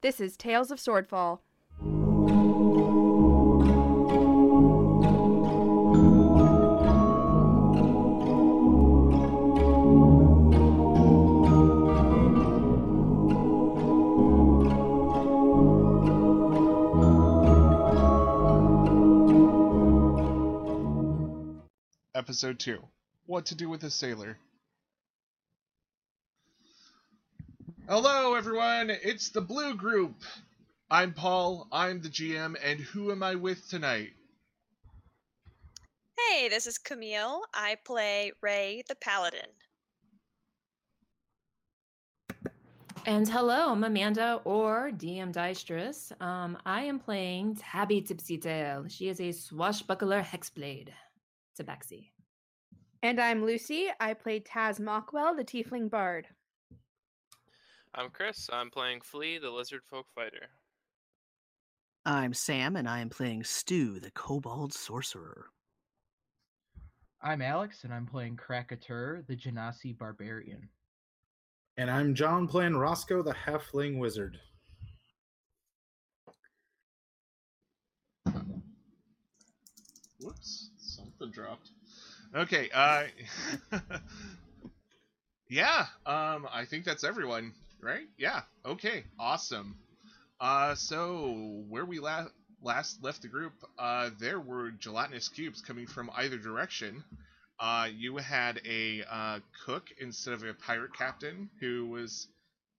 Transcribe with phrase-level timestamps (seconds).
[0.00, 1.40] This is Tales of Swordfall.
[22.14, 22.78] Episode 2
[23.26, 24.38] What to Do with a Sailor.
[27.90, 28.90] Hello, everyone.
[28.90, 30.22] It's the Blue Group.
[30.90, 31.66] I'm Paul.
[31.72, 34.10] I'm the GM, and who am I with tonight?
[36.18, 37.44] Hey, this is Camille.
[37.54, 39.48] I play Ray the Paladin.
[43.06, 46.12] And hello, I'm Amanda or DM Deistress.
[46.20, 48.90] Um, I am playing Tabby Tipsytail.
[48.90, 50.90] She is a swashbuckler hexblade.
[51.58, 52.10] Tabaxi.
[53.02, 53.86] And I'm Lucy.
[53.98, 56.28] I play Taz Mockwell, the Tiefling Bard.
[57.98, 58.48] I'm Chris.
[58.52, 60.46] I'm playing Flea, the lizard folk fighter.
[62.06, 65.46] I'm Sam, and I am playing Stu, the kobold sorcerer.
[67.20, 70.68] I'm Alex, and I'm playing Krakatur, the Genasi barbarian.
[71.76, 74.38] And I'm John playing Roscoe, the halfling wizard.
[80.20, 81.70] Whoops, something dropped.
[82.32, 83.06] Okay, uh
[85.48, 88.06] Yeah, um I think that's everyone, right?
[88.18, 88.42] Yeah.
[88.66, 89.76] Okay, awesome.
[90.40, 92.28] Uh so where we la-
[92.62, 97.04] last left the group, uh there were gelatinous cubes coming from either direction.
[97.60, 102.28] Uh you had a uh cook instead of a pirate captain who was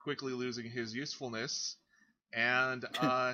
[0.01, 1.75] quickly losing his usefulness
[2.33, 3.33] and uh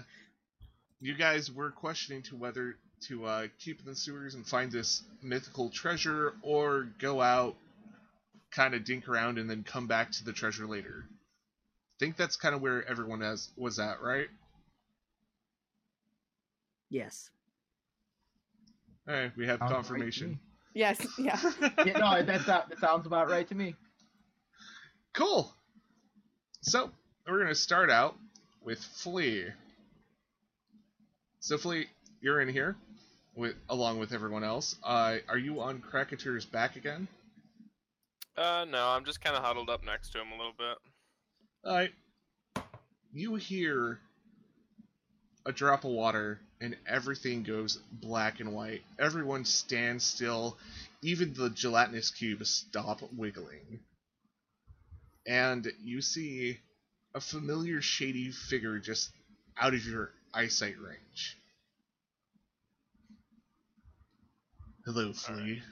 [1.02, 2.76] you guys were questioning to whether
[3.08, 7.56] to uh, keep in the sewers and find this mythical treasure or go out,
[8.52, 11.06] kind of dink around, and then come back to the treasure later.
[12.00, 14.28] Think that's kind of where everyone has, was at, right?
[16.90, 17.30] Yes.
[19.10, 20.30] Alright, we have Sounds confirmation.
[20.32, 20.40] me.
[20.74, 21.40] Yes, yeah.
[21.86, 23.76] yeah, no, that, that, that sounds about right to me.
[25.14, 25.54] Cool.
[26.62, 26.90] So
[27.28, 28.16] we're gonna start out
[28.64, 29.46] with Flea.
[31.40, 31.86] So Flea,
[32.22, 32.76] you're in here,
[33.36, 34.76] with along with everyone else.
[34.84, 37.08] Uh, are you on Krakatur's back again?
[38.36, 40.78] Uh, no, I'm just kind of huddled up next to him a little bit.
[41.66, 41.94] Alright.
[43.12, 44.00] You hear
[45.48, 48.84] a drop of water, and everything goes black and white.
[49.00, 50.58] Everyone stands still.
[51.02, 53.80] Even the gelatinous cube stop wiggling.
[55.28, 56.60] And you see
[57.16, 59.10] a familiar shady figure just
[59.58, 61.38] out of your eyesight range.
[64.86, 65.64] Hello, Flea.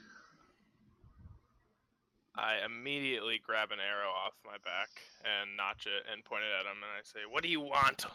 [2.35, 4.89] I immediately grab an arrow off my back
[5.23, 8.05] and notch it and point it at him, and I say, "What do you want?"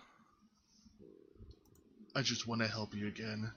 [2.15, 3.53] I just want to help you again.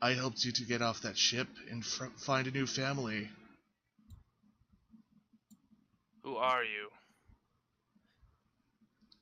[0.00, 3.28] I helped you to get off that ship and fr- find a new family.
[6.22, 6.90] Who are you?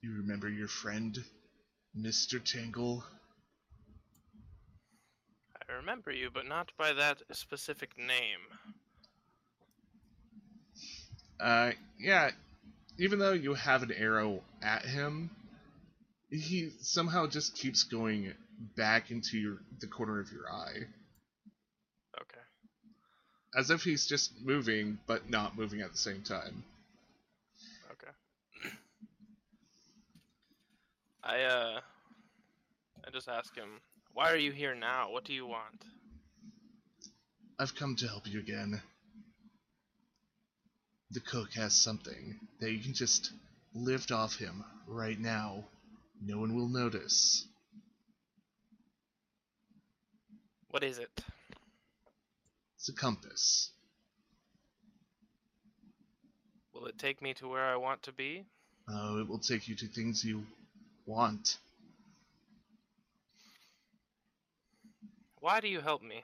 [0.03, 1.19] You remember your friend,
[1.97, 2.41] Mr.
[2.43, 3.05] Tangle?
[5.69, 8.41] I remember you, but not by that specific name.
[11.41, 12.31] Uh, yeah.
[12.99, 15.31] Even though you have an arrow at him,
[16.31, 18.33] he somehow just keeps going
[18.77, 20.87] back into your, the corner of your eye.
[22.21, 22.41] Okay.
[23.57, 26.65] As if he's just moving, but not moving at the same time.
[27.93, 28.11] Okay.
[31.23, 31.81] I uh,
[33.07, 33.81] I just ask him,
[34.13, 35.11] "Why are you here now?
[35.11, 35.85] What do you want?"
[37.59, 38.81] I've come to help you again.
[41.11, 43.33] The cook has something that you can just
[43.75, 45.65] lift off him right now.
[46.23, 47.47] No one will notice.
[50.71, 51.25] What is it?
[52.77, 53.71] It's a compass.
[56.75, 58.45] Will it take me to where I want to be?
[58.89, 60.45] Oh, it will take you to things you
[61.07, 61.57] want.
[65.41, 66.23] Why do you help me?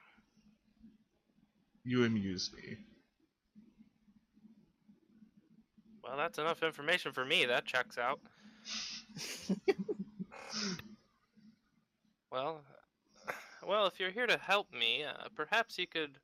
[1.85, 2.77] You amuse me.
[6.05, 7.47] Well, that's enough information for me.
[7.47, 8.21] That checks out.
[12.31, 12.61] well,
[13.67, 16.19] well, if you're here to help me, uh, perhaps you could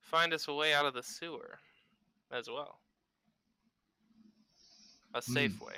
[0.00, 1.58] find us a way out of the sewer
[2.30, 2.78] as well.
[5.14, 5.74] A safe way.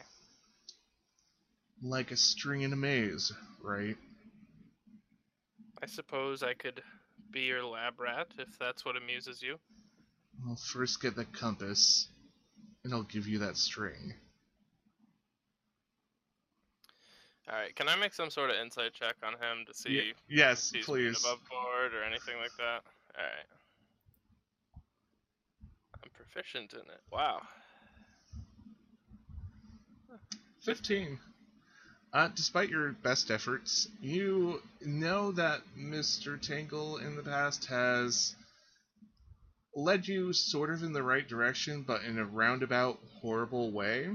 [1.83, 3.33] Like a string in a maze,
[3.63, 3.97] right?
[5.83, 6.83] I suppose I could
[7.31, 9.59] be your lab rat if that's what amuses you.
[10.49, 12.09] I'll first get the compass,
[12.87, 14.15] and I'll give you that string.
[17.51, 17.75] All right.
[17.75, 20.77] Can I make some sort of insight check on him to see Ye- yes, if
[20.77, 21.25] he's please.
[21.25, 22.83] above board or anything like that?
[23.19, 23.47] All right.
[26.05, 27.01] I'm proficient in it.
[27.11, 27.43] Wow.
[30.65, 31.19] 15.
[32.13, 36.41] Uh, despite your best efforts, you know that Mr.
[36.41, 38.35] Tangle in the past has
[39.77, 44.09] led you sort of in the right direction, but in a roundabout, horrible way.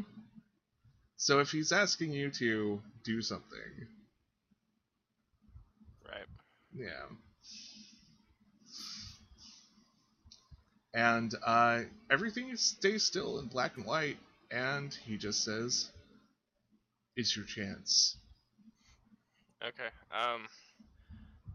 [1.18, 3.88] So if he's asking you to do something,
[6.08, 6.26] Right.
[6.74, 7.06] yeah.
[10.94, 14.18] And uh, everything stays still in black and white,
[14.52, 15.90] and he just says,
[17.16, 18.18] It's your chance.
[19.64, 19.90] Okay.
[20.12, 20.48] Um.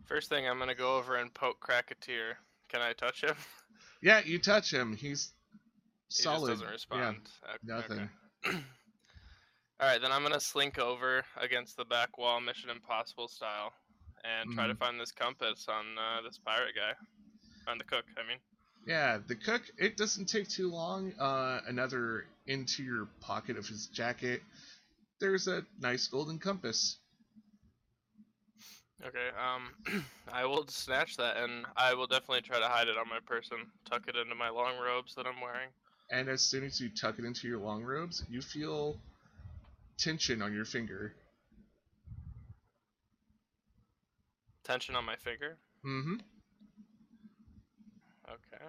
[0.07, 2.35] First thing, I'm gonna go over and poke Krakatur.
[2.69, 3.35] Can I touch him?
[4.07, 4.95] Yeah, you touch him.
[4.95, 5.33] He's
[6.17, 6.51] He solid.
[6.51, 7.17] just doesn't respond.
[7.43, 8.09] Okay, nothing.
[8.47, 8.57] okay.
[9.81, 13.73] All right, then I'm gonna slink over against the back wall, Mission Impossible style,
[14.23, 14.79] and try to Mhm.
[14.79, 16.93] find this compass on uh, this pirate guy,
[17.69, 18.05] on the cook.
[18.17, 18.39] I mean.
[18.87, 19.63] Yeah, the cook.
[19.77, 21.13] It doesn't take too long.
[21.19, 24.41] Uh, another into your pocket of his jacket.
[25.19, 26.99] There's a nice golden compass.
[29.05, 29.29] Okay.
[29.37, 33.19] Um, I will snatch that, and I will definitely try to hide it on my
[33.27, 35.69] person, tuck it into my long robes that I'm wearing.
[36.11, 38.97] And as soon as you tuck it into your long robes, you feel
[39.99, 41.15] tension on your finger.
[44.65, 45.59] Tension on my finger.
[45.85, 46.15] Mm-hmm.
[48.29, 48.65] Okay.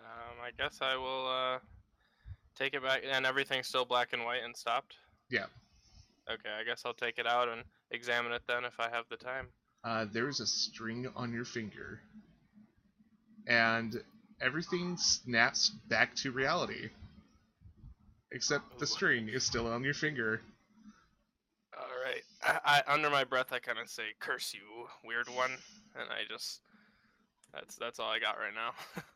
[0.00, 1.58] Um, I guess I will uh,
[2.56, 4.96] take it back, and everything's still black and white and stopped.
[5.30, 5.46] Yeah.
[6.30, 9.16] Okay, I guess I'll take it out and examine it then if I have the
[9.16, 9.48] time.
[9.82, 12.00] Uh, there's a string on your finger,
[13.46, 14.02] and
[14.40, 16.88] everything snaps back to reality.
[18.32, 18.86] Except the Ooh.
[18.86, 20.40] string is still on your finger.
[21.78, 22.22] All right.
[22.42, 25.52] I, I under my breath I kind of say, "Curse you, weird one,"
[25.94, 26.60] and I just
[27.52, 28.72] that's that's all I got right now.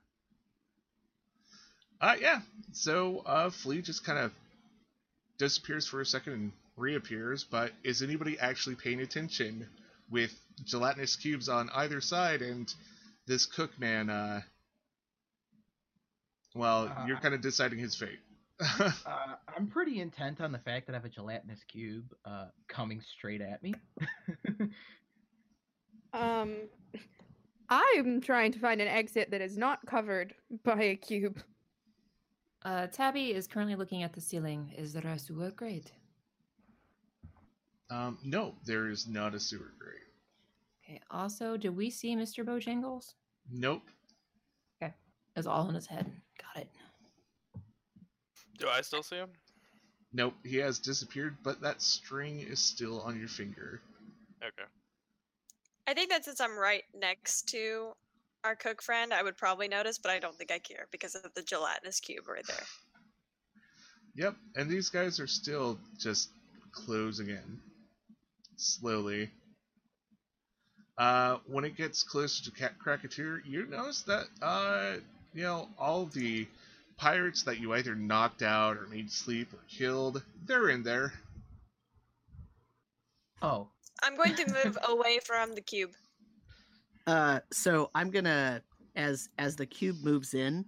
[2.01, 2.41] Uh, yeah.
[2.73, 4.33] So, uh, Flea just kind of
[5.37, 9.67] disappears for a second and reappears, but is anybody actually paying attention
[10.11, 10.33] with
[10.65, 12.73] gelatinous cubes on either side and
[13.27, 14.41] this cook man, uh,
[16.55, 18.21] well, Uh, you're kind of deciding his fate.
[18.81, 23.01] Uh, I'm pretty intent on the fact that I have a gelatinous cube uh, coming
[23.01, 23.75] straight at me.
[26.15, 26.57] Um,
[27.69, 30.35] I'm trying to find an exit that is not covered
[30.65, 31.43] by a cube.
[32.65, 34.73] Uh, Tabby is currently looking at the ceiling.
[34.77, 35.93] Is there a sewer grate?
[37.91, 39.95] Um, no, there is not a sewer grate.
[40.85, 41.01] Okay.
[41.11, 42.45] Also, do we see Mr.
[42.45, 43.15] Bojangles?
[43.51, 43.83] Nope.
[44.83, 44.93] Okay,
[45.37, 46.11] it's all in his head.
[46.55, 46.69] Got it.
[48.59, 49.31] Do I still see him?
[50.13, 50.35] Nope.
[50.45, 53.81] He has disappeared, but that string is still on your finger.
[54.43, 54.69] Okay.
[55.87, 57.93] I think that since I'm right next to
[58.45, 61.33] our cook friend, I would probably notice, but I don't think I care because of
[61.35, 62.57] the gelatinous cube right there.
[64.15, 66.31] Yep, and these guys are still just
[66.73, 67.61] closing in.
[68.59, 69.31] Slowly.
[70.99, 74.97] Uh, when it gets closer to Cat Krakatur, you notice that, uh,
[75.33, 76.47] you know, all the
[76.97, 81.13] pirates that you either knocked out or made sleep or killed, they're in there.
[83.43, 83.69] oh,
[84.03, 85.93] I'm going to move away from the cube.
[87.07, 88.63] Uh, so I'm gonna
[88.97, 90.65] as as the cube moves in,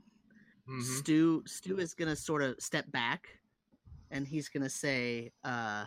[0.66, 3.28] hmm Stu Stu is gonna sort of step back,
[4.10, 5.84] and he's gonna say, uh,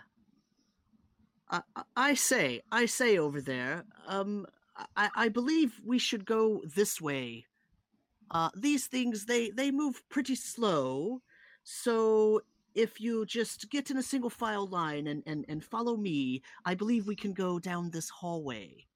[1.53, 4.45] I, I- I say, I say over there, um,
[4.97, 7.45] I, I believe we should go this way.
[8.31, 11.21] Uh, these things they they move pretty slow,
[11.63, 12.41] so
[12.75, 16.75] if you just get in a single file line and and and follow me, I
[16.75, 18.87] believe we can go down this hallway.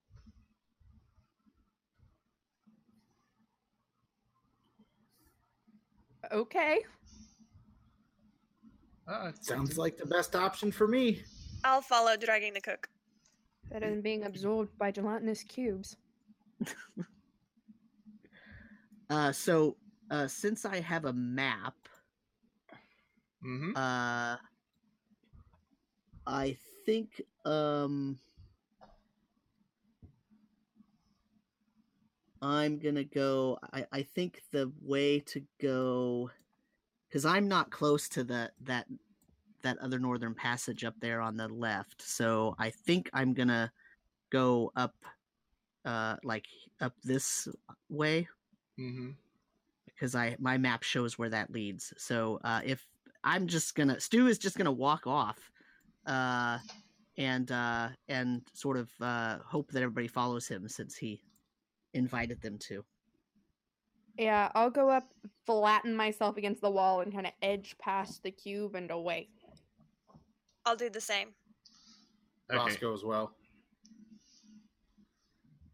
[6.32, 6.84] Okay.
[9.08, 11.24] Uh, Sounds like the best option for me.
[11.68, 12.88] I'll follow dragging the cook.
[13.70, 15.98] Better than being absorbed by gelatinous cubes.
[19.10, 19.78] Uh, so
[20.12, 21.76] uh, since I have a map,
[23.42, 24.36] hmm uh,
[26.26, 28.20] I think um,
[32.42, 33.60] I'm gonna go.
[33.72, 36.30] I, I think the way to go,
[37.08, 38.88] because I'm not close to the that
[39.68, 42.02] that other northern passage up there on the left.
[42.02, 43.72] So I think I'm gonna
[44.32, 44.96] go up,
[45.86, 46.46] uh, like
[46.82, 47.48] up this
[47.90, 48.28] way
[48.78, 49.12] hmm
[49.86, 51.94] because I my map shows where that leads.
[51.98, 52.86] So uh, if
[53.24, 55.52] I'm just gonna Stu is just gonna walk off,
[56.06, 56.60] uh,
[57.18, 61.22] and uh, and sort of uh, hope that everybody follows him since he
[61.94, 62.86] invited them to.
[64.18, 65.14] Yeah, I'll go up,
[65.46, 69.30] flatten myself against the wall, and kind of edge past the cube and away.
[70.68, 71.30] I'll do the same.
[72.52, 72.58] Okay.
[72.58, 73.32] Roscoe as well.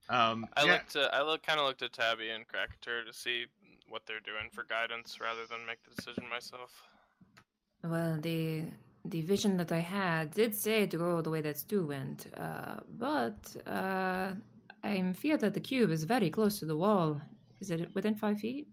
[0.10, 0.96] Um, I yeah, looked.
[0.96, 3.46] At, I look kind of looked at Tabby and Krakatur to see
[3.90, 6.72] what they're doing for guidance rather than make the decision myself.
[7.84, 8.66] Well, the
[9.06, 12.76] the vision that I had did say to go the way that Stu went, uh,
[12.98, 14.34] but uh,
[14.84, 17.20] I'm fear that the cube is very close to the wall.
[17.60, 18.68] Is it within five feet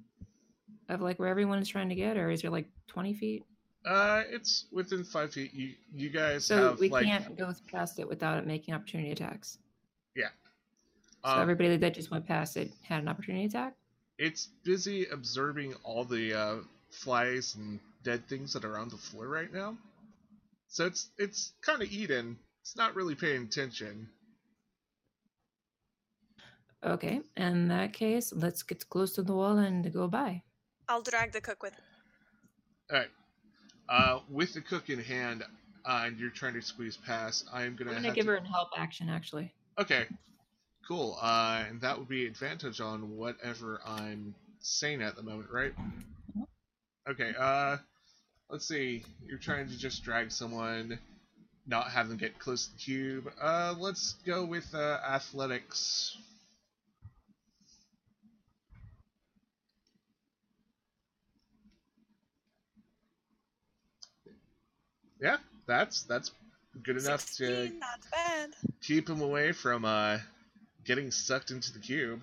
[0.90, 3.44] of like where everyone is trying to get, or is it like twenty feet?
[3.86, 5.52] Uh, it's within five feet.
[5.54, 9.10] You you guys So have we like can't go past it without it making opportunity
[9.10, 9.58] attacks.
[10.14, 10.28] Yeah.
[11.24, 13.74] So um, everybody that just went past it had an opportunity attack.
[14.18, 16.56] it's busy observing all the uh,
[16.90, 19.76] flies and dead things that are on the floor right now.
[20.68, 22.38] So it's it's kind of eating.
[22.62, 24.08] It's not really paying attention.
[26.84, 30.42] Okay, in that case, let's get close to the wall and go by.
[30.88, 31.74] I'll drag the cook with.
[32.90, 33.08] All right.
[33.90, 35.42] Uh, with the cook in hand,
[35.84, 38.30] uh, and you're trying to squeeze past, I am gonna, I'm gonna give to...
[38.30, 39.52] her a help action actually.
[39.78, 40.06] Okay,
[40.86, 41.18] cool.
[41.20, 45.74] Uh, and that would be advantage on whatever I'm saying at the moment, right?
[47.08, 47.32] Okay.
[47.36, 47.78] Uh,
[48.48, 49.04] let's see.
[49.26, 50.98] You're trying to just drag someone,
[51.66, 53.32] not have them get close to the cube.
[53.40, 56.16] Uh, let's go with uh, athletics.
[65.20, 65.36] Yeah,
[65.66, 66.32] that's that's
[66.82, 68.50] good enough to 16, not bad.
[68.80, 70.18] keep him away from uh,
[70.84, 72.22] getting sucked into the cube.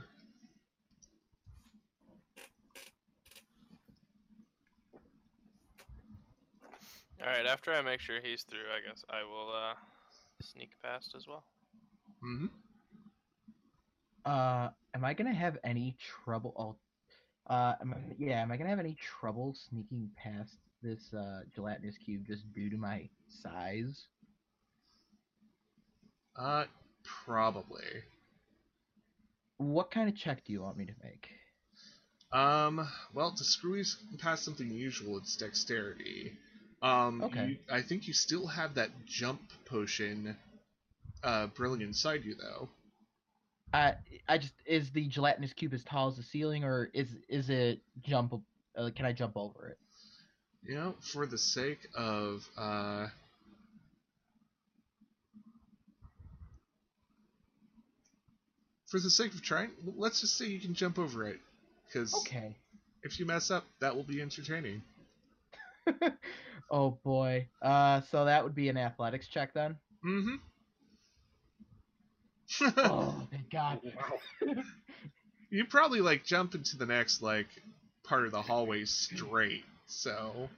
[7.22, 7.46] All right.
[7.46, 9.74] After I make sure he's through, I guess I will uh,
[10.42, 11.44] sneak past as well.
[12.22, 12.48] hmm
[14.26, 16.54] Uh, am I gonna have any trouble?
[16.58, 21.42] Oh, uh, am I, yeah, am I gonna have any trouble sneaking past this uh,
[21.56, 23.10] gelatinous cube just due to my
[23.44, 24.08] size?
[26.36, 26.66] Uh,
[27.26, 28.04] probably.
[29.58, 31.30] What kind of check do you want me to make?
[32.32, 36.34] Um, well, to squeeze past something usual, it's dexterity.
[36.82, 37.48] Um, Okay.
[37.48, 40.38] you, I think you still have that jump potion,
[41.24, 42.70] uh, brilliant inside you, though.
[43.74, 43.94] Uh,
[44.30, 47.82] I just is the gelatinous cube as tall as the ceiling, or is is it
[48.02, 48.34] jump?
[48.78, 49.78] Uh, can I jump over it?
[50.68, 53.08] You know, for the sake of, uh,
[58.88, 61.40] for the sake of trying, let's just say you can jump over it,
[61.88, 62.56] because Okay.
[63.04, 64.82] if you mess up, that will be entertaining.
[66.72, 67.48] oh boy.
[67.62, 69.78] Uh, so that would be an athletics check then.
[70.06, 70.36] Mm-hmm.
[72.78, 73.82] oh, thank God.
[75.50, 77.48] you probably like jump into the next like
[78.04, 79.64] part of the hallway straight.
[79.88, 80.50] So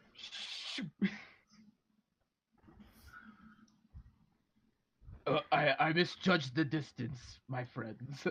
[5.25, 8.27] Uh, I I misjudged the distance, my friends.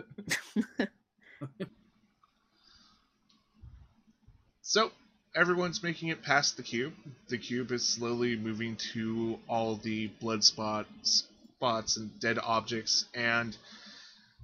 [4.61, 4.91] so
[5.35, 6.93] everyone's making it past the cube.
[7.29, 11.23] The cube is slowly moving to all the blood spots
[11.55, 13.57] spots and dead objects and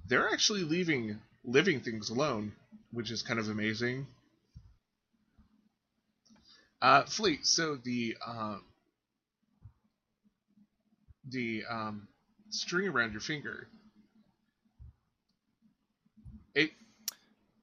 [0.08, 2.54] they're actually leaving living things alone,
[2.92, 4.08] which is kind of amazing.
[6.82, 8.58] Uh, Fleet, so the uh,
[11.30, 12.08] the um,
[12.50, 13.68] string around your finger.
[16.54, 16.72] It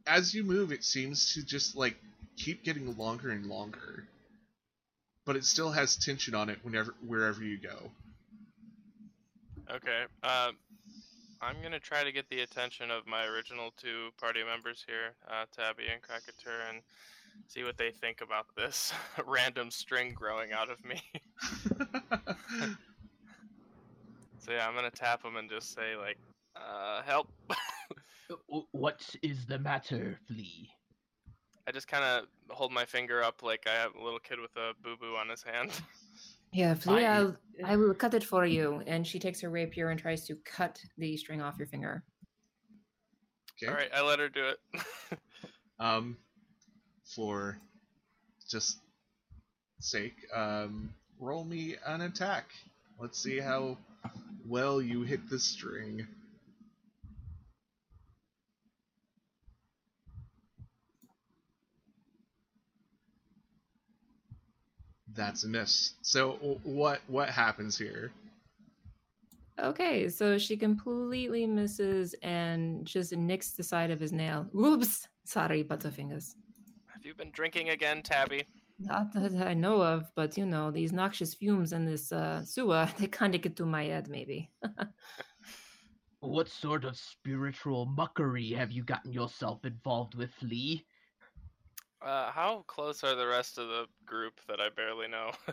[0.07, 1.97] as you move, it seems to just like
[2.37, 4.05] keep getting longer and longer,
[5.25, 7.91] but it still has tension on it whenever wherever you go.
[9.71, 10.05] Okay.
[10.23, 10.53] Uh,
[11.41, 15.45] I'm gonna try to get the attention of my original two party members here, uh,
[15.57, 16.83] Tabby and Krakatur, and
[17.47, 18.93] see what they think about this
[19.27, 21.01] random string growing out of me.
[24.39, 26.19] so yeah, I'm gonna tap them and just say like,
[26.57, 27.29] uh, "Help!"
[28.71, 30.69] what is the matter, Flea?
[31.67, 34.57] I just kind of hold my finger up like I have a little kid with
[34.57, 35.71] a boo boo on his hand.
[36.53, 38.83] Yeah, Flea, I- I'll, I will cut it for you.
[38.87, 42.03] And she takes her rapier and tries to cut the string off your finger.
[43.63, 43.71] Okay.
[43.71, 44.59] All right, I let her do it.
[45.79, 46.17] Um,
[47.15, 47.59] for
[48.49, 48.79] just
[49.81, 52.51] sake, um, roll me an attack.
[53.01, 53.79] Let's see how
[54.47, 56.07] well you hit the string.
[65.15, 65.95] That's a miss.
[66.03, 68.13] So what what happens here?
[69.61, 74.47] Okay, so she completely misses and just nicks the side of his nail.
[74.53, 75.07] Whoops!
[75.25, 76.35] Sorry, Butterfingers.
[77.03, 78.45] Have you been drinking again, Tabby?
[78.79, 82.89] Not that I know of, but you know, these noxious fumes in this uh, sewer,
[82.99, 84.51] they kind of get to my head, maybe.
[86.21, 90.85] What sort of spiritual muckery have you gotten yourself involved with, Lee?
[92.01, 95.33] Uh, how close are the rest of the group that I barely know?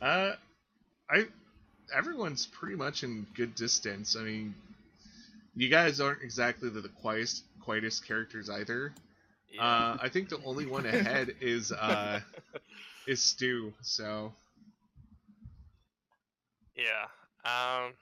[0.00, 0.34] Uh,
[1.10, 1.26] I
[1.92, 4.16] everyone's pretty much in good distance.
[4.16, 4.54] I mean,
[5.56, 8.92] you guys aren't exactly the, the quietest quietest characters either.
[9.58, 12.20] Uh, I think the only one ahead is uh
[13.06, 13.72] is Stu.
[13.82, 14.32] So
[16.76, 17.06] yeah.
[17.44, 17.92] Um.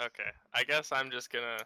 [0.00, 0.30] Okay.
[0.54, 1.58] I guess I'm just gonna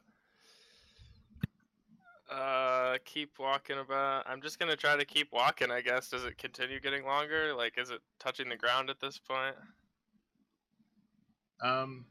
[2.31, 4.25] uh keep walking about.
[4.27, 5.71] I'm just gonna try to keep walking.
[5.71, 6.11] I guess.
[6.11, 7.55] Does it continue getting longer?
[7.55, 9.57] Like, is it touching the ground at this point?
[11.63, 12.05] um,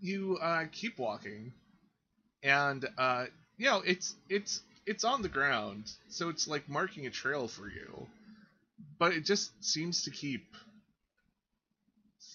[0.00, 1.52] you uh, keep walking,
[2.42, 3.26] and uh,
[3.56, 7.68] you know it's it's it's on the ground, so it's like marking a trail for
[7.68, 8.06] you,
[8.98, 10.44] but it just seems to keep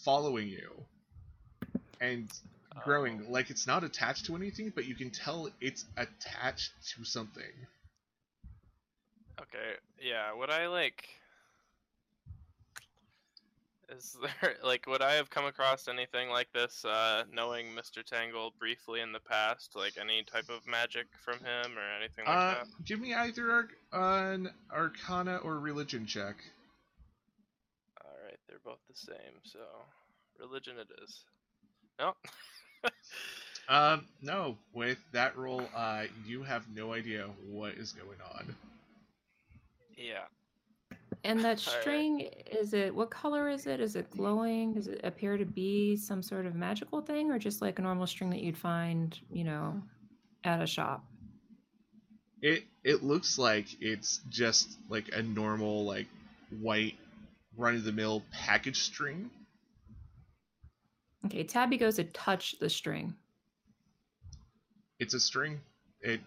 [0.04, 0.72] following you
[2.00, 2.32] and
[2.75, 2.80] uh.
[2.84, 3.25] growing.
[3.27, 3.32] Oh.
[3.32, 7.44] Like it's not attached to anything, but you can tell it's attached to something.
[9.39, 9.74] Okay.
[10.01, 10.34] Yeah.
[10.34, 11.08] Would I like?
[13.89, 18.03] Is there like would I have come across anything like this, uh, knowing Mr.
[18.03, 22.38] Tangle briefly in the past, like any type of magic from him or anything like
[22.38, 22.67] Uh, that?
[22.86, 26.36] give me either arc- an Arcana or Religion check.
[28.03, 29.60] All right, they're both the same, so
[30.39, 31.24] religion it is.
[32.00, 32.13] No.
[33.70, 34.58] Um, no.
[34.74, 38.56] With that roll, uh, you have no idea what is going on.
[39.98, 40.25] yeah.
[41.27, 43.81] And that string, is it, what color is it?
[43.81, 44.74] Is it glowing?
[44.74, 48.07] Does it appear to be some sort of magical thing or just like a normal
[48.07, 49.81] string that you'd find, you know, mm.
[50.46, 51.03] at a shop?
[52.42, 56.05] It it looks like it's just like a normal like
[56.61, 56.96] white
[57.57, 59.29] run of the mill package string.
[61.25, 63.16] Okay, Tabby goes to touch the string.
[65.00, 65.59] It's a string.
[66.00, 66.22] It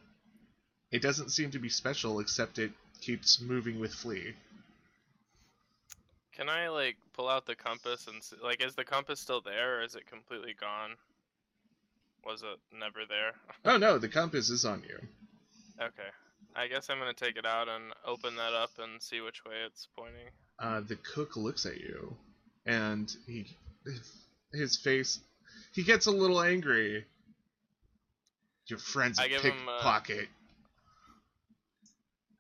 [0.91, 4.35] it doesn't seem to be special except it keeps moving with Flea.
[6.37, 9.79] Can I like pull out the compass and see, like is the compass still there
[9.79, 10.97] or is it completely gone?
[12.25, 13.33] Was it never there?
[13.65, 14.99] Oh no, the compass is on you.
[15.81, 16.09] Okay.
[16.57, 19.55] I guess I'm gonna take it out and open that up and see which way
[19.67, 20.29] it's pointing.
[20.59, 22.17] Uh, the cook looks at you,
[22.67, 23.47] and he
[24.53, 25.21] his face
[25.73, 27.05] he gets a little angry.
[28.67, 30.29] Your friend's a I give him, pickpocket.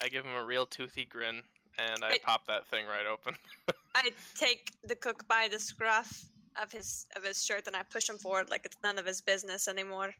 [0.02, 1.42] I give him a real toothy grin
[1.88, 3.34] and I It- pop that thing right open.
[3.94, 6.24] I take the cook by the scruff
[6.60, 9.20] of his of his shirt and I push him forward like it's none of his
[9.20, 10.14] business anymore.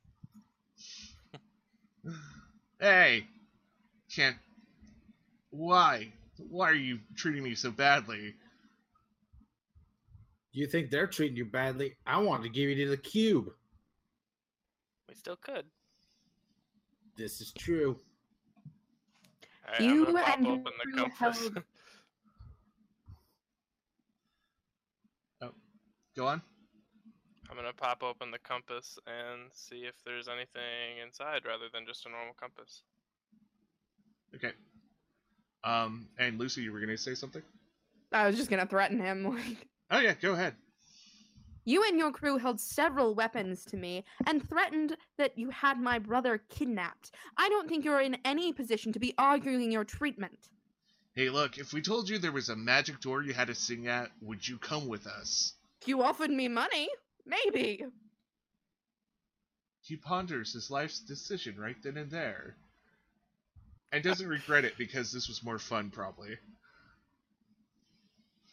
[2.81, 3.27] Hey,
[4.15, 4.39] can't.
[5.51, 6.11] Why?
[6.39, 8.35] Why are you treating me so badly?
[10.53, 11.95] You think they're treating you badly?
[12.07, 13.51] I wanted to give you to the cube.
[15.11, 15.67] we still could.
[17.17, 17.99] This is true.
[19.67, 21.39] Alright, You I'm gonna pop and your open the compass.
[21.39, 21.65] held-
[26.17, 26.43] Go on.
[27.49, 32.05] I'm gonna pop open the compass and see if there's anything inside rather than just
[32.05, 32.83] a normal compass.
[34.35, 34.53] Okay.
[35.65, 37.43] Um, and Lucy, you were gonna say something?
[38.13, 39.25] I was just gonna threaten him.
[39.37, 40.55] Like, Oh yeah, go ahead.
[41.65, 45.99] You and your crew held several weapons to me and threatened that you had my
[45.99, 47.13] brother kidnapped.
[47.37, 50.49] I don't think you're in any position to be arguing your treatment.
[51.15, 53.89] Hey, look, if we told you there was a magic door you had to sing
[53.89, 55.55] at, would you come with us?
[55.85, 56.89] You offered me money.
[57.27, 57.85] Maybe.
[59.83, 62.57] He ponders his life's decision right then and there.
[63.93, 66.37] And doesn't regret it because this was more fun, probably.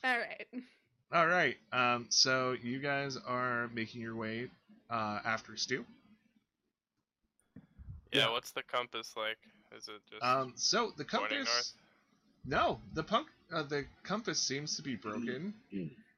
[0.04, 0.48] All right.
[1.12, 1.56] All right.
[1.72, 4.50] Um, so you guys are making your way
[4.90, 5.86] uh, after Stu.
[8.12, 8.32] Yeah, Yeah.
[8.32, 9.38] what's the compass like?
[9.76, 11.74] Is it just Um, so the compass.
[12.46, 13.28] No, the punk.
[13.52, 15.54] Uh, the compass seems to be broken,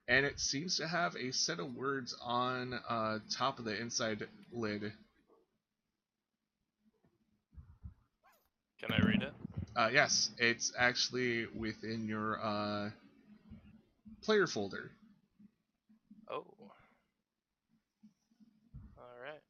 [0.08, 4.28] and it seems to have a set of words on uh, top of the inside
[4.52, 4.92] lid.
[8.80, 9.34] can I read it?
[9.76, 12.90] Uh, yes, it's actually within your uh,
[14.22, 14.92] player folder.
[16.30, 16.46] Oh.
[18.98, 19.42] Alright.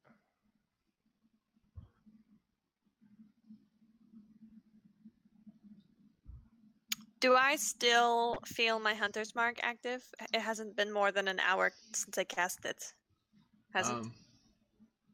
[7.19, 10.03] Do I still feel my hunter's mark active?
[10.34, 12.93] It hasn't been more than an hour since I cast it.
[13.73, 13.93] Has it?
[13.93, 14.13] Um,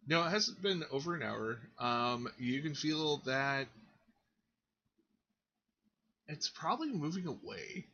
[0.08, 1.60] no, it hasn't been over an hour.
[1.80, 3.68] Um, you can feel that
[6.28, 7.88] it's probably moving away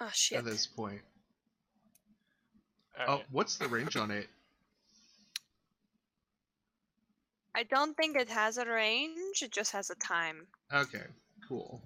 [0.00, 0.38] Oh shit.
[0.38, 1.00] at this point.
[2.98, 3.26] All Oh, right.
[3.30, 4.28] what's the range on it?
[7.54, 9.42] I don't think it has a range.
[9.42, 10.46] It just has a time.
[10.72, 11.04] Okay,
[11.48, 11.80] cool.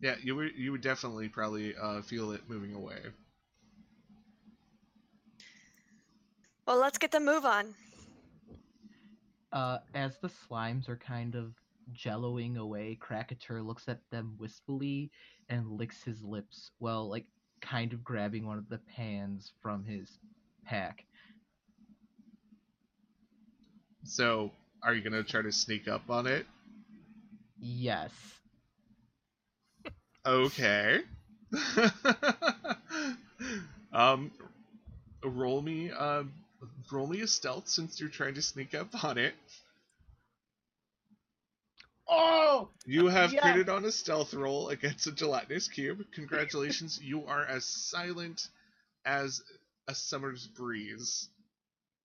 [0.00, 2.98] Yeah, you would you would definitely probably uh, feel it moving away.
[6.66, 7.74] Well, let's get the move on.
[9.52, 11.54] Uh, as the slimes are kind of
[11.92, 15.10] jelloing away, Krakatur looks at them wistfully
[15.48, 17.26] and licks his lips while, like,
[17.60, 20.18] kind of grabbing one of the pans from his
[20.64, 21.04] pack.
[24.04, 24.50] So,
[24.82, 26.46] are you gonna try to sneak up on it?
[27.58, 28.12] Yes.
[30.26, 31.00] Okay.
[33.92, 34.30] um,
[35.22, 36.24] roll me uh,
[36.90, 39.34] roll me a stealth since you're trying to sneak up on it.
[42.08, 42.70] Oh!
[42.84, 43.42] You have Yes!
[43.42, 46.04] critted on a stealth roll against a gelatinous cube.
[46.12, 48.48] Congratulations, you are as silent
[49.04, 49.42] as
[49.88, 51.28] a summer's breeze.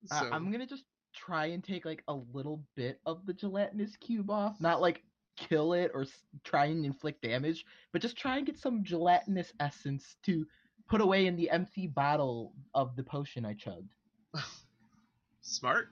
[0.06, 3.96] So, Uh, I'm gonna just try and take like a little bit of the gelatinous
[3.96, 5.02] cube off, not like
[5.36, 9.52] kill it or s- try and inflict damage, but just try and get some gelatinous
[9.60, 10.46] essence to
[10.88, 13.94] put away in the empty bottle of the potion I chugged.
[15.42, 15.88] smart.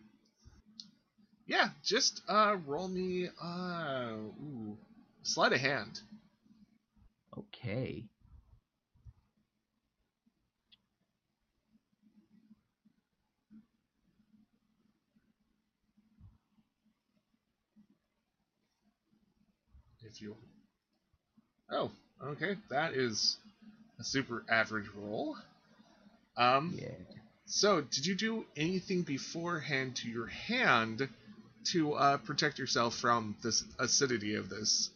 [1.49, 4.79] Yeah, just uh, roll me uh, ooh,
[5.25, 6.01] sleight of hand.
[7.39, 8.05] Okay.
[20.05, 20.37] if you
[21.71, 21.91] oh
[22.25, 23.37] okay that is
[24.01, 25.37] a super average roll
[26.37, 26.89] um Yeah.
[27.47, 31.09] so did you do anything beforehand to your hand
[31.73, 34.91] to uh, protect yourself from this acidity of this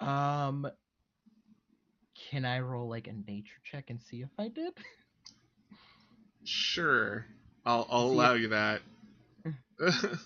[0.00, 0.70] Um.
[2.30, 4.72] Can I roll like a nature check and see if I did?
[6.44, 7.26] sure
[7.66, 8.80] i'll, I'll See allow you that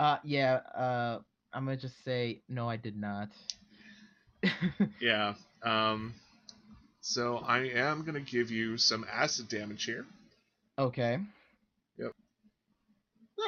[0.00, 0.54] Uh, yeah.
[0.74, 1.18] Uh,
[1.52, 2.68] I'm gonna just say no.
[2.68, 3.28] I did not.
[5.02, 6.14] yeah um
[7.02, 10.06] so i am gonna give you some acid damage here
[10.78, 11.18] okay.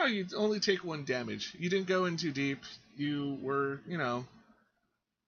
[0.03, 1.55] No, you only take one damage.
[1.57, 2.59] You didn't go in too deep.
[2.97, 4.25] You were, you know,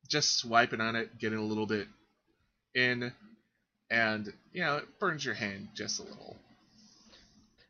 [0.09, 1.87] just swiping on it, getting a little bit
[2.75, 3.13] in,
[3.89, 6.37] and you know, it burns your hand just a little.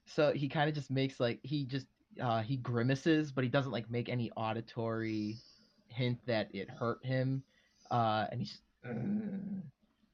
[0.07, 1.87] So he kind of just makes like he just
[2.19, 5.37] uh he grimaces, but he doesn't like make any auditory
[5.89, 7.43] hint that it hurt him.
[7.91, 9.61] Uh, and he's "Mm."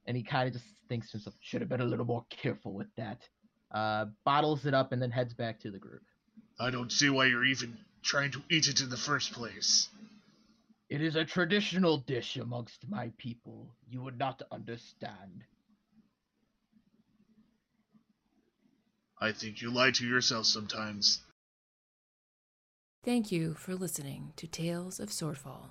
[0.06, 2.72] and he kind of just thinks to himself, should have been a little more careful
[2.72, 3.28] with that.
[3.70, 6.02] Uh, bottles it up and then heads back to the group.
[6.60, 9.88] I don't see why you're even trying to eat it in the first place.
[10.90, 13.74] It is a traditional dish amongst my people.
[13.88, 15.44] You would not understand.
[19.18, 21.22] I think you lie to yourself sometimes.
[23.02, 25.70] Thank you for listening to Tales of Swordfall.